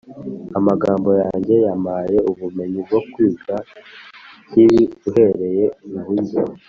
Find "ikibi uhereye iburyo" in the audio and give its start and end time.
4.41-6.41